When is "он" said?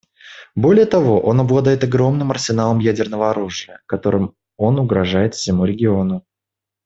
1.21-1.39, 4.57-4.79